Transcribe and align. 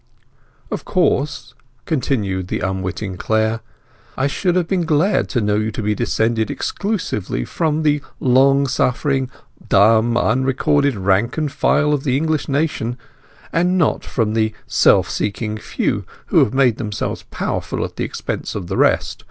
"Of 0.71 0.83
course," 0.83 1.53
continued 1.85 2.47
the 2.47 2.61
unwitting 2.61 3.17
Clare, 3.17 3.59
"I 4.17 4.25
should 4.25 4.55
have 4.55 4.67
been 4.67 4.81
glad 4.81 5.29
to 5.29 5.41
know 5.41 5.57
you 5.57 5.69
to 5.73 5.83
be 5.83 5.93
descended 5.93 6.49
exclusively 6.49 7.45
from 7.45 7.83
the 7.83 8.01
long 8.19 8.65
suffering, 8.65 9.29
dumb, 9.69 10.17
unrecorded 10.17 10.95
rank 10.95 11.37
and 11.37 11.51
file 11.51 11.93
of 11.93 12.03
the 12.03 12.17
English 12.17 12.47
nation, 12.49 12.97
and 13.53 13.77
not 13.77 14.03
from 14.03 14.33
the 14.33 14.53
self 14.65 15.07
seeking 15.07 15.59
few 15.59 16.03
who 16.33 16.49
made 16.49 16.77
themselves 16.77 17.21
powerful 17.29 17.85
at 17.85 17.95
the 17.97 18.03
expense 18.03 18.55
of 18.55 18.65
the 18.65 18.77
rest. 18.77 19.19